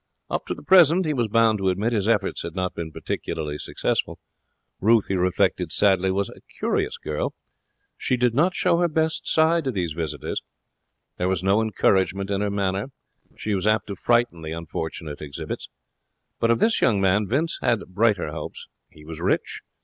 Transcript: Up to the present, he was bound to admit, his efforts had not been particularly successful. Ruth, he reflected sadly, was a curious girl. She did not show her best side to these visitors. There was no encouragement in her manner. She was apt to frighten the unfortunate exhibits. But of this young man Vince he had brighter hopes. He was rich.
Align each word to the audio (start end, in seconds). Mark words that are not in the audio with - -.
Up 0.31 0.47
to 0.47 0.55
the 0.55 0.63
present, 0.63 1.05
he 1.05 1.13
was 1.13 1.27
bound 1.27 1.59
to 1.59 1.69
admit, 1.69 1.93
his 1.93 2.07
efforts 2.07 2.41
had 2.41 2.55
not 2.55 2.73
been 2.73 2.91
particularly 2.91 3.59
successful. 3.59 4.17
Ruth, 4.79 5.05
he 5.09 5.13
reflected 5.13 5.71
sadly, 5.71 6.09
was 6.09 6.31
a 6.31 6.41
curious 6.57 6.97
girl. 6.97 7.35
She 7.99 8.17
did 8.17 8.33
not 8.33 8.55
show 8.55 8.77
her 8.79 8.87
best 8.87 9.27
side 9.27 9.63
to 9.65 9.71
these 9.71 9.91
visitors. 9.91 10.41
There 11.17 11.29
was 11.29 11.43
no 11.43 11.61
encouragement 11.61 12.31
in 12.31 12.41
her 12.41 12.49
manner. 12.49 12.87
She 13.37 13.53
was 13.53 13.67
apt 13.67 13.85
to 13.89 13.95
frighten 13.95 14.41
the 14.41 14.53
unfortunate 14.53 15.21
exhibits. 15.21 15.69
But 16.39 16.49
of 16.49 16.57
this 16.57 16.81
young 16.81 16.99
man 16.99 17.27
Vince 17.27 17.59
he 17.61 17.67
had 17.67 17.81
brighter 17.93 18.31
hopes. 18.31 18.65
He 18.89 19.05
was 19.05 19.21
rich. 19.21 19.61